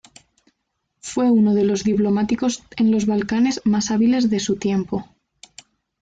[0.99, 5.07] Fue uno de los diplomáticos en los Balcanes más hábiles de su tiempo.